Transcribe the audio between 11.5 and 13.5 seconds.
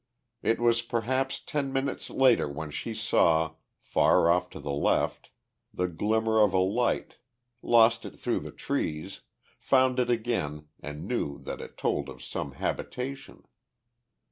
it told of some habitation.